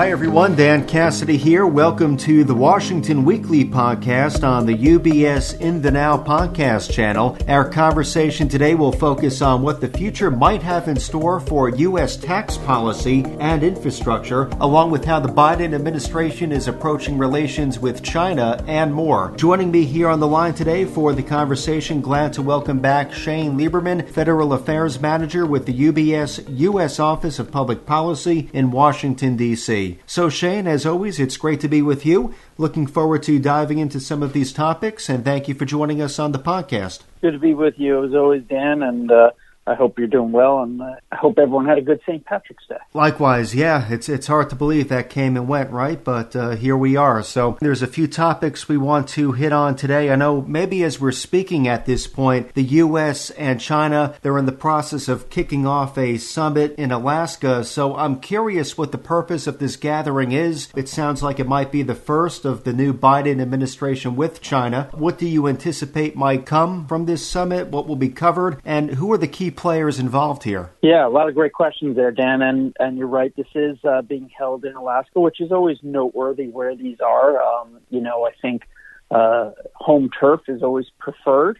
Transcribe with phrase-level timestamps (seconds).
[0.00, 0.56] Hi, everyone.
[0.56, 1.66] Dan Cassidy here.
[1.66, 7.36] Welcome to the Washington Weekly podcast on the UBS In the Now podcast channel.
[7.46, 12.16] Our conversation today will focus on what the future might have in store for U.S.
[12.16, 18.64] tax policy and infrastructure, along with how the Biden administration is approaching relations with China
[18.66, 19.34] and more.
[19.36, 23.58] Joining me here on the line today for the conversation, glad to welcome back Shane
[23.58, 26.98] Lieberman, Federal Affairs Manager with the UBS U.S.
[26.98, 29.89] Office of Public Policy in Washington, D.C.
[30.06, 32.34] So, Shane, as always, it's great to be with you.
[32.58, 36.18] Looking forward to diving into some of these topics, and thank you for joining us
[36.18, 37.00] on the podcast.
[37.20, 39.30] Good to be with you as always, Dan, and uh,
[39.66, 42.24] I hope you're doing well, and uh, I hope everyone had a good St.
[42.24, 42.78] Patrick's Day.
[42.94, 46.02] Likewise, yeah, it's it's hard to believe that came and went, right?
[46.02, 47.22] But uh, here we are.
[47.22, 50.10] So there's a few topics we want to hit on today.
[50.10, 53.30] I know maybe as we're speaking at this point, the U.S.
[53.30, 57.62] and China they're in the process of kicking off a summit in Alaska.
[57.62, 60.68] So I'm curious what the purpose of this gathering is.
[60.74, 64.88] It sounds like it might be the first of the new Biden administration with China.
[64.92, 67.68] What do you anticipate might come from this summit?
[67.68, 70.70] What will be covered, and who are the key players involved here?
[70.80, 72.40] Yeah, a lot of great questions there, Dan.
[72.40, 76.48] And, and you're right, this is uh, being held in Alaska, which is always noteworthy
[76.48, 77.42] where these are.
[77.42, 78.62] Um, you know, I think
[79.10, 81.58] uh, home turf is always preferred.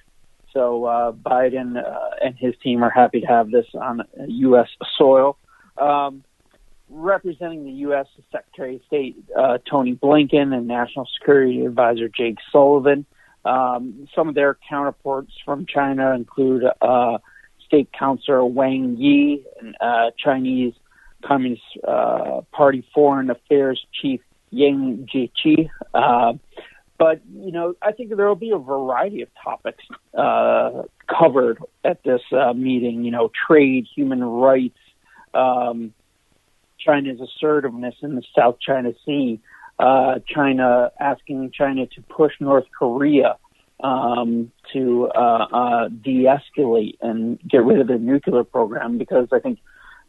[0.54, 4.68] So uh, Biden uh, and his team are happy to have this on U.S.
[4.96, 5.36] soil.
[5.76, 6.24] Um,
[6.88, 8.06] representing the U.S.
[8.32, 13.04] Secretary of State uh, Tony Blinken and National Security Advisor Jake Sullivan.
[13.44, 17.18] Um, some of their counterparts from China include uh,
[17.70, 20.74] State Councilor Wang Yi and uh, Chinese
[21.24, 25.70] Communist uh, Party Foreign Affairs Chief Yang Jiechi.
[25.94, 26.32] Uh,
[26.98, 29.84] but you know, I think there will be a variety of topics
[30.18, 33.04] uh, covered at this uh, meeting.
[33.04, 34.78] You know, trade, human rights,
[35.32, 35.94] um,
[36.76, 39.38] China's assertiveness in the South China Sea,
[39.78, 43.36] uh, China asking China to push North Korea
[43.82, 49.58] um, to uh, uh, de-escalate and get rid of their nuclear program because I think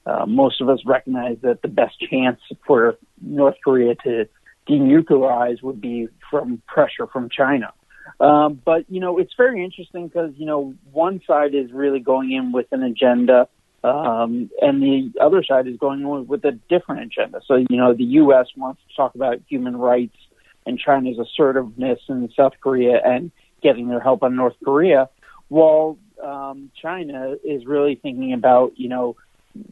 [0.06, 4.28] uh, most of us recognize that the best chance for North Korea to
[4.68, 7.74] denuclearize would be from pressure from China.
[8.20, 12.32] Um, but you know, it's very interesting because you know one side is really going
[12.32, 13.48] in with an agenda,
[13.84, 17.42] um, and the other side is going in with a different agenda.
[17.46, 18.48] So you know, the U.S.
[18.56, 20.18] wants to talk about human rights
[20.66, 23.32] and China's assertiveness in South Korea and
[23.62, 25.10] getting their help on North Korea,
[25.48, 29.16] while um, China is really thinking about you know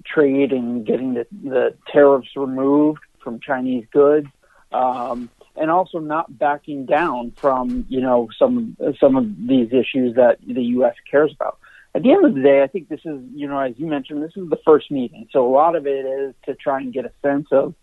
[0.05, 4.27] trade and getting the, the tariffs removed from Chinese goods,
[4.71, 10.37] um, and also not backing down from you know some some of these issues that
[10.45, 10.95] the U.S.
[11.09, 11.57] cares about.
[11.95, 14.23] At the end of the day, I think this is you know as you mentioned,
[14.23, 17.05] this is the first meeting, so a lot of it is to try and get
[17.05, 17.73] a sense of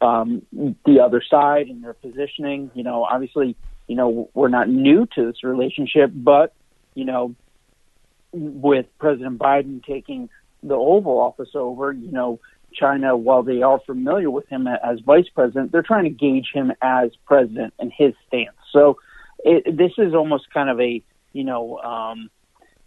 [0.00, 0.42] um,
[0.86, 2.70] the other side and their positioning.
[2.74, 3.56] You know, obviously
[3.88, 6.54] you know, we're not new to this relationship, but,
[6.94, 7.34] you know,
[8.32, 10.28] with President Biden taking
[10.62, 12.38] the Oval Office over, you know,
[12.74, 16.70] China, while they are familiar with him as vice president, they're trying to gauge him
[16.82, 18.56] as president and his stance.
[18.72, 18.98] So
[19.42, 22.30] it, this is almost kind of a, you know, um,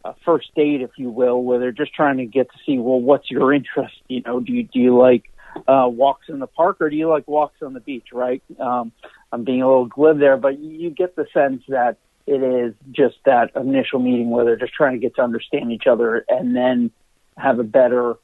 [0.05, 3.01] a first date, if you will, where they're just trying to get to see, well,
[3.01, 3.95] what's your interest?
[4.07, 5.30] You know, do you, do you like
[5.67, 8.43] uh, walks in the park or do you like walks on the beach, right?
[8.59, 8.91] Um,
[9.31, 11.97] I'm being a little glib there, but you get the sense that
[12.27, 15.87] it is just that initial meeting where they're just trying to get to understand each
[15.87, 16.91] other and then
[17.37, 18.15] have a better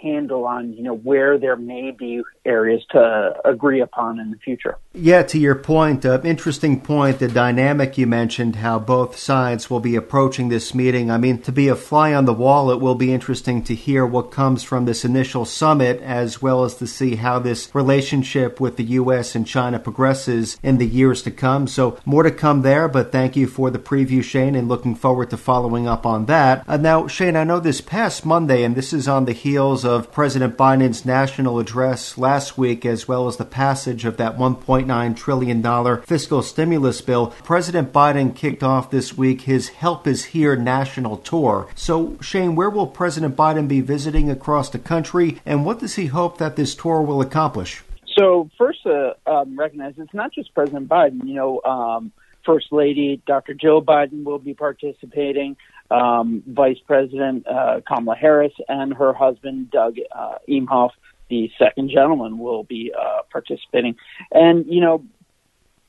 [0.00, 4.78] handle on you know where there may be areas to agree upon in the future.
[4.92, 9.80] Yeah, to your point, uh, interesting point, the dynamic you mentioned, how both sides will
[9.80, 11.10] be approaching this meeting.
[11.10, 14.06] I mean, to be a fly on the wall, it will be interesting to hear
[14.06, 18.76] what comes from this initial summit, as well as to see how this relationship with
[18.76, 19.34] the U.S.
[19.34, 21.66] and China progresses in the years to come.
[21.66, 25.30] So more to come there, but thank you for the preview, Shane, and looking forward
[25.30, 26.64] to following up on that.
[26.68, 29.95] Uh, now, Shane, I know this past Monday, and this is on the heels of
[30.02, 36.02] President Biden's national address last week, as well as the passage of that $1.9 trillion
[36.02, 41.68] fiscal stimulus bill, President Biden kicked off this week his Help Is Here national tour.
[41.74, 46.06] So, Shane, where will President Biden be visiting across the country, and what does he
[46.06, 47.82] hope that this tour will accomplish?
[48.16, 51.26] So, first, uh, um, recognize it's not just President Biden.
[51.26, 52.12] You know, um,
[52.46, 53.52] First Lady Dr.
[53.52, 55.56] Jill Biden will be participating
[55.90, 60.90] um, Vice President uh, Kamala Harris and her husband Doug uh, Emhoff,
[61.28, 63.96] the second gentleman, will be uh, participating.
[64.32, 65.04] And you know,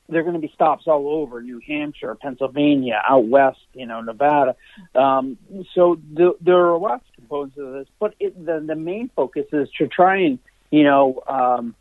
[0.08, 4.00] there are going to be stops all over New Hampshire, Pennsylvania, out west, you know,
[4.00, 4.56] Nevada.
[4.94, 5.36] Um,
[5.74, 9.46] so the, there are lots of components of this, but it, the the main focus
[9.52, 10.38] is to try and
[10.70, 11.74] you know um,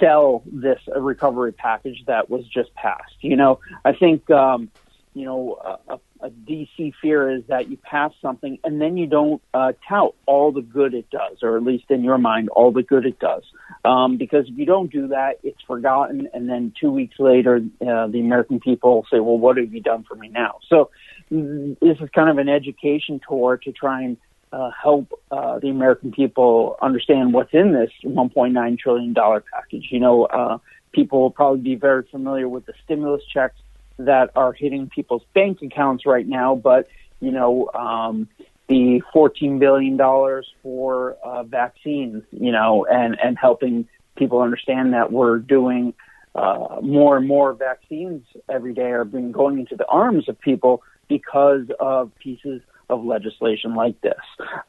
[0.00, 3.16] sell this recovery package that was just passed.
[3.20, 4.70] You know, I think um,
[5.14, 9.42] you know a, a DC fear is that you pass something and then you don't
[9.52, 12.82] uh, tout all the good it does, or at least in your mind, all the
[12.82, 13.42] good it does.
[13.84, 18.06] Um, because if you don't do that, it's forgotten, and then two weeks later, uh,
[18.08, 20.90] the American people say, "Well, what have you done for me now?" So
[21.30, 24.16] mm, this is kind of an education tour to try and
[24.54, 29.88] uh, help uh, the American people understand what's in this 1.9 trillion dollar package.
[29.90, 30.58] You know, uh,
[30.92, 33.58] people will probably be very familiar with the stimulus checks
[33.98, 36.88] that are hitting people's bank accounts right now, but
[37.20, 38.28] you know, um,
[38.68, 45.10] the 14 billion dollars for uh, vaccines, you know, and and helping people understand that
[45.10, 45.94] we're doing
[46.36, 50.82] uh, more and more vaccines every day are being going into the arms of people
[51.08, 54.20] because of pieces of legislation like this.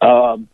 [0.01, 0.47] Um,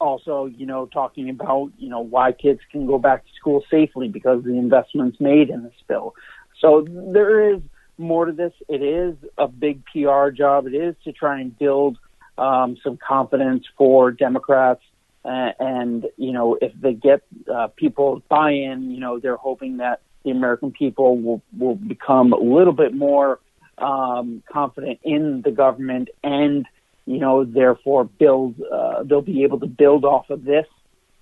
[0.00, 4.08] also, you know, talking about you know why kids can go back to school safely
[4.08, 6.14] because the investments made in this bill.
[6.60, 7.60] So there is
[7.98, 8.52] more to this.
[8.68, 10.66] It is a big PR job.
[10.66, 11.98] It is to try and build
[12.38, 14.82] um, some confidence for Democrats.
[15.24, 17.22] Uh, and, you know, if they get
[17.52, 22.32] uh, people buy in, you know, they're hoping that the American people will, will become
[22.32, 23.40] a little bit more
[23.78, 26.66] um, confident in the government and,
[27.06, 30.66] you know, therefore build, uh, they'll be able to build off of this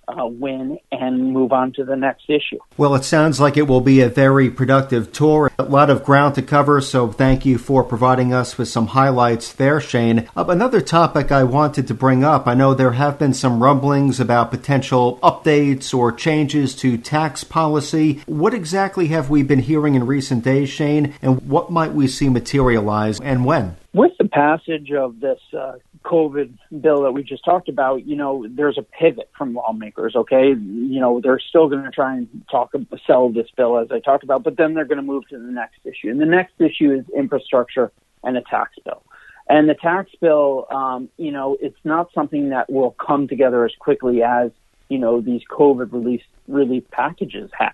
[0.07, 2.59] uh, win and move on to the next issue.
[2.77, 5.51] Well, it sounds like it will be a very productive tour.
[5.57, 9.53] A lot of ground to cover, so thank you for providing us with some highlights
[9.53, 10.29] there, Shane.
[10.35, 14.19] Uh, another topic I wanted to bring up I know there have been some rumblings
[14.19, 18.21] about potential updates or changes to tax policy.
[18.25, 22.29] What exactly have we been hearing in recent days, Shane, and what might we see
[22.29, 23.77] materialize and when?
[23.93, 25.73] With the passage of this uh,
[26.03, 30.15] COVID bill that we just talked about, you know, there's a pivot from lawmakers.
[30.15, 32.71] Okay, you know, they're still going to try and talk
[33.07, 35.51] sell this bill as I talked about, but then they're going to move to the
[35.51, 37.91] next issue, and the next issue is infrastructure
[38.23, 39.03] and a tax bill.
[39.49, 43.73] And the tax bill, um, you know, it's not something that will come together as
[43.79, 44.51] quickly as
[44.89, 47.73] you know these COVID relief relief packages have.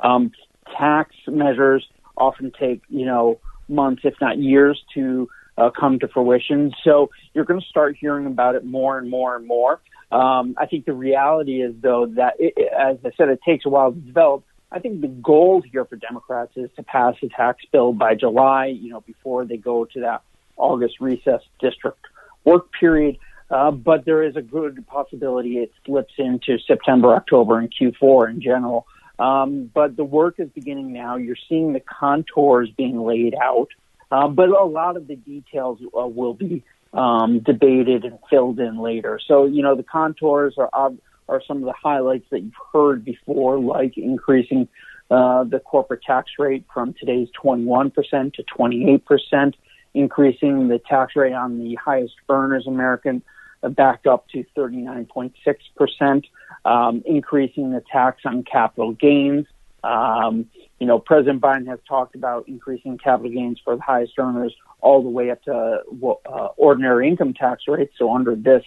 [0.00, 0.32] Um,
[0.78, 1.86] tax measures
[2.16, 3.38] often take you know
[3.68, 5.28] months, if not years, to
[5.60, 6.72] uh, come to fruition.
[6.82, 9.80] So you're going to start hearing about it more and more and more.
[10.10, 13.68] Um, I think the reality is, though, that it, as I said, it takes a
[13.68, 14.44] while to develop.
[14.72, 18.66] I think the goal here for Democrats is to pass a tax bill by July,
[18.66, 20.22] you know, before they go to that
[20.56, 22.06] August recess district
[22.44, 23.18] work period.
[23.50, 28.40] Uh, but there is a good possibility it slips into September, October, and Q4 in
[28.40, 28.86] general.
[29.18, 31.16] Um, but the work is beginning now.
[31.16, 33.68] You're seeing the contours being laid out.
[34.10, 38.78] Um, but a lot of the details uh, will be um, debated and filled in
[38.78, 39.20] later.
[39.24, 40.92] So, you know, the contours are
[41.28, 44.68] are some of the highlights that you've heard before, like increasing
[45.10, 47.92] uh, the corporate tax rate from today's 21%
[48.34, 49.54] to 28%,
[49.94, 53.22] increasing the tax rate on the highest earners American
[53.62, 56.24] uh, back up to 39.6%,
[56.64, 59.46] um, increasing the tax on capital gains,
[59.84, 60.46] um,
[60.80, 65.02] you know, President Biden has talked about increasing capital gains for the highest earners all
[65.02, 65.84] the way up to
[66.26, 67.92] uh, ordinary income tax rates.
[67.98, 68.64] So under this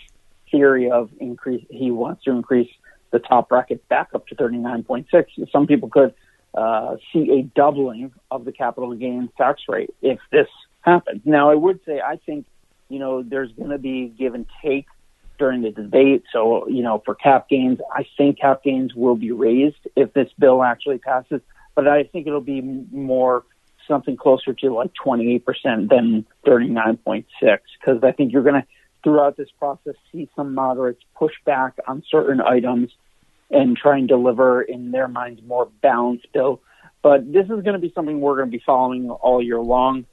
[0.52, 2.70] theory of increase, he wants to increase
[3.12, 5.52] the top bracket back up to 39.6.
[5.52, 6.14] Some people could
[6.54, 10.48] uh, see a doubling of the capital gains tax rate if this
[10.82, 11.22] happens.
[11.26, 12.46] Now, I would say I think
[12.90, 14.86] you know there's going to be give and take
[15.40, 16.24] during the debate.
[16.32, 20.30] So, you know, for cap gains, I think cap gains will be raised if this
[20.38, 21.42] bill actually passes,
[21.76, 23.44] but I think it'll be more
[23.88, 25.44] something closer to like 28%
[25.90, 28.68] than 39.6 because I think you're going to
[29.04, 32.90] throughout this process see some moderates push back on certain items
[33.52, 36.62] and try and deliver in their minds more balanced bill.
[37.02, 40.06] But this is going to be something we're going to be following all year long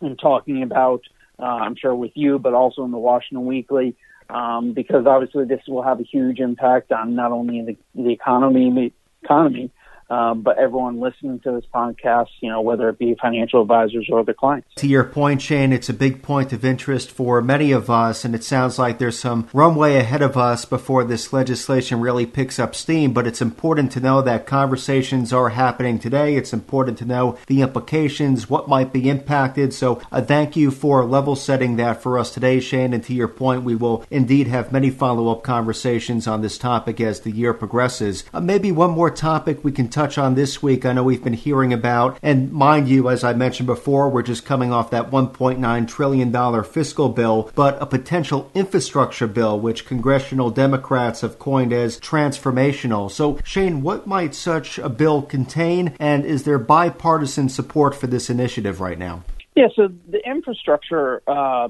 [0.00, 1.02] and talking about,
[1.38, 3.96] uh, I'm sure with you, but also in the Washington Weekly
[4.30, 8.92] um, because obviously this will have a huge impact on not only the, the economy,
[9.22, 9.70] economy,
[10.10, 14.24] um, but everyone listening to this podcast, you know, whether it be financial advisors or
[14.24, 14.68] their clients.
[14.76, 18.34] To your point, Shane, it's a big point of interest for many of us, and
[18.34, 22.74] it sounds like there's some runway ahead of us before this legislation really picks up
[22.74, 23.12] steam.
[23.12, 26.36] But it's important to know that conversations are happening today.
[26.36, 29.74] It's important to know the implications, what might be impacted.
[29.74, 32.92] So, uh, thank you for level setting that for us today, Shane.
[32.92, 37.00] And to your point, we will indeed have many follow up conversations on this topic
[37.00, 38.24] as the year progresses.
[38.32, 40.86] Uh, maybe one more topic we can touch on this week.
[40.86, 44.44] I know we've been hearing about, and mind you, as I mentioned before, we're just
[44.44, 51.22] coming off that $1.9 trillion fiscal bill, but a potential infrastructure bill, which congressional Democrats
[51.22, 53.10] have coined as transformational.
[53.10, 58.30] So, Shane, what might such a bill contain, and is there bipartisan support for this
[58.30, 59.24] initiative right now?
[59.56, 61.66] Yeah, so the infrastructure uh,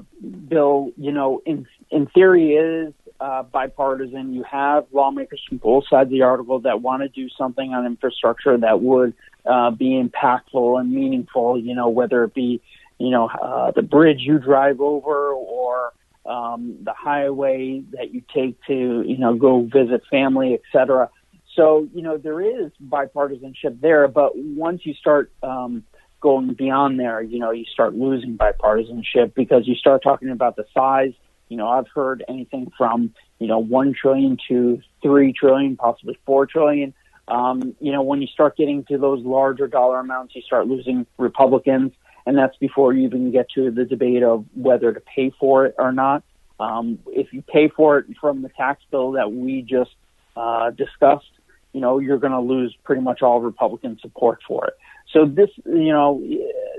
[0.47, 4.33] bill, you know, in in theory is uh, bipartisan.
[4.33, 7.85] You have lawmakers from both sides of the article that want to do something on
[7.85, 9.13] infrastructure that would
[9.45, 11.59] uh, be impactful and meaningful.
[11.59, 12.61] You know, whether it be
[12.97, 15.93] you know uh, the bridge you drive over or
[16.25, 21.09] um, the highway that you take to you know go visit family, etc.
[21.55, 25.83] So you know there is bipartisanship there, but once you start um,
[26.21, 30.65] going beyond there, you know you start losing bipartisanship because you start talking about the
[30.73, 31.13] size
[31.49, 36.45] you know, I've heard anything from, you know, 1 trillion to 3 trillion, possibly 4
[36.45, 36.93] trillion.
[37.27, 41.05] Um, you know, when you start getting to those larger dollar amounts, you start losing
[41.17, 41.91] Republicans.
[42.25, 45.75] And that's before you even get to the debate of whether to pay for it
[45.77, 46.23] or not.
[46.59, 49.91] Um, if you pay for it from the tax bill that we just
[50.35, 51.31] uh, discussed,
[51.73, 54.73] you know, you're going to lose pretty much all Republican support for it.
[55.13, 56.21] So this, you know,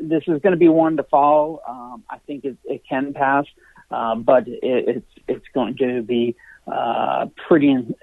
[0.03, 1.61] this is going to be one to follow.
[1.67, 3.45] Um, I think it, it can pass.
[3.91, 7.95] Um, but it, it's it's going to be uh, pretty in,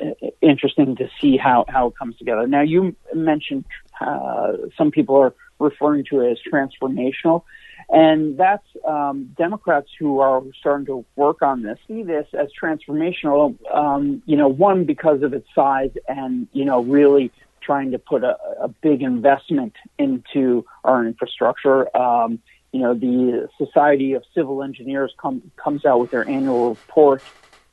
[0.42, 2.48] interesting to see how how it comes together.
[2.48, 3.66] Now you mentioned
[4.02, 7.44] uh, some people are referring to it as transformational.
[7.90, 13.56] And that's um, Democrats who are starting to work on this see this as transformational.
[13.74, 18.24] Um, you know, one because of its size, and you know, really trying to put
[18.24, 21.96] a, a big investment into our infrastructure.
[21.96, 22.40] Um,
[22.72, 27.24] you know, the Society of Civil Engineers come, comes out with their annual report,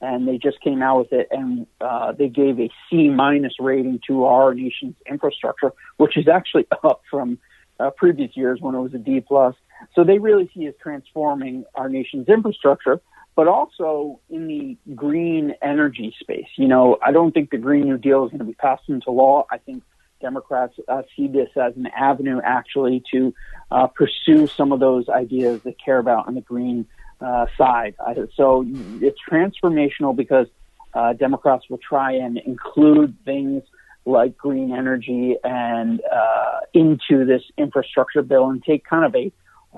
[0.00, 4.00] and they just came out with it, and uh, they gave a C minus rating
[4.06, 7.38] to our nation's infrastructure, which is actually up from
[7.80, 9.54] uh, previous years when it was a D plus.
[9.94, 13.00] So they really see us transforming our nation's infrastructure,
[13.34, 16.46] but also in the green energy space.
[16.56, 19.10] You know, I don't think the Green New Deal is going to be passed into
[19.10, 19.46] law.
[19.50, 19.82] I think
[20.24, 23.34] Democrats uh, see this as an avenue actually to
[23.70, 26.86] uh, pursue some of those ideas they care about on the green
[27.20, 27.94] uh, side.
[28.34, 28.64] so
[29.00, 30.46] it's transformational because
[30.94, 33.62] uh, Democrats will try and include things
[34.06, 39.26] like green energy and uh, into this infrastructure bill and take kind of a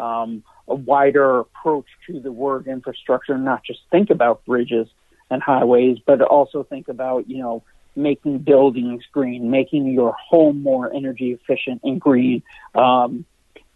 [0.01, 4.89] um, a wider approach to the word infrastructure, not just think about bridges
[5.31, 7.63] and highways, but also think about you know
[7.97, 12.43] making buildings green, making your home more energy efficient and green,
[12.75, 13.25] um,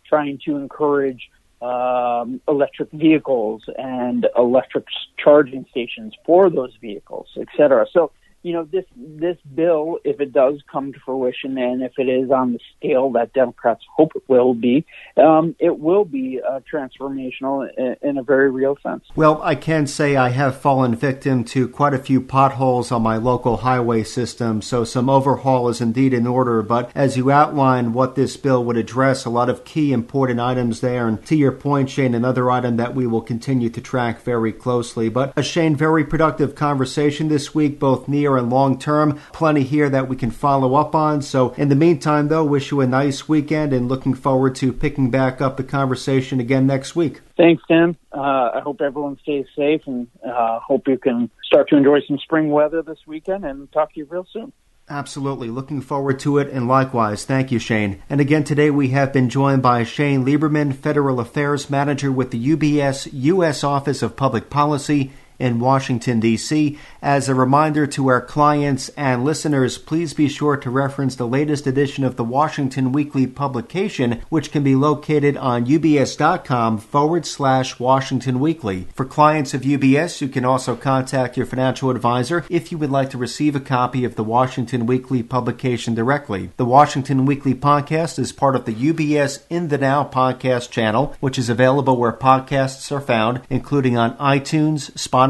[0.06, 1.30] trying to encourage
[1.62, 4.84] um, electric vehicles and electric
[5.18, 7.86] charging stations for those vehicles, et cetera.
[7.92, 8.12] So
[8.42, 12.30] you know, this this bill, if it does come to fruition, and if it is
[12.30, 14.86] on the scale that Democrats hope it will be,
[15.18, 19.04] um, it will be uh, transformational in, in, a very real sense.
[19.14, 23.18] Well, I can say I have fallen victim to quite a few potholes on my
[23.18, 26.62] local highway system, so some overhaul is indeed in order.
[26.62, 30.80] But as you outline what this bill would address, a lot of key important items
[30.80, 34.52] there, and to your point, Shane, another item that we will continue to track very
[34.52, 35.10] closely.
[35.10, 39.18] But a Shane, very productive conversation this week, both near near and long term.
[39.32, 41.22] Plenty here that we can follow up on.
[41.22, 45.10] So, in the meantime, though, wish you a nice weekend and looking forward to picking
[45.10, 47.20] back up the conversation again next week.
[47.36, 47.96] Thanks, Tim.
[48.12, 52.18] Uh, I hope everyone stays safe and uh, hope you can start to enjoy some
[52.18, 54.52] spring weather this weekend and talk to you real soon.
[54.88, 55.50] Absolutely.
[55.50, 57.24] Looking forward to it, and likewise.
[57.24, 58.02] Thank you, Shane.
[58.10, 62.56] And again, today we have been joined by Shane Lieberman, Federal Affairs Manager with the
[62.56, 63.62] UBS U.S.
[63.62, 66.78] Office of Public Policy in Washington, D.C.
[67.02, 71.66] As a reminder to our clients and listeners, please be sure to reference the latest
[71.66, 78.38] edition of the Washington Weekly publication, which can be located on ubs.com forward slash Washington
[78.38, 78.86] Weekly.
[78.94, 83.08] For clients of UBS, you can also contact your financial advisor if you would like
[83.10, 86.50] to receive a copy of the Washington Weekly publication directly.
[86.58, 91.38] The Washington Weekly podcast is part of the UBS In the Now podcast channel, which
[91.38, 95.29] is available where podcasts are found, including on iTunes, Spotify,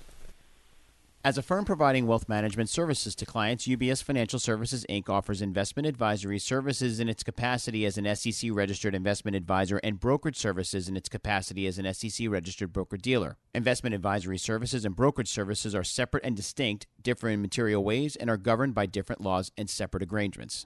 [1.23, 5.07] As a firm providing wealth management services to clients, UBS Financial Services Inc.
[5.07, 10.35] offers investment advisory services in its capacity as an SEC registered investment advisor and brokerage
[10.35, 13.37] services in its capacity as an SEC registered broker dealer.
[13.53, 18.27] Investment advisory services and brokerage services are separate and distinct, differ in material ways, and
[18.27, 20.65] are governed by different laws and separate arrangements.